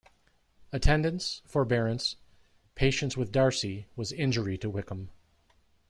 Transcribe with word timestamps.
Attendance, 0.71 1.43
forbearance, 1.45 2.15
patience 2.73 3.15
with 3.15 3.31
Darcy, 3.31 3.85
was 3.95 4.11
injury 4.11 4.57
to 4.57 4.67
Wickham. 4.67 5.11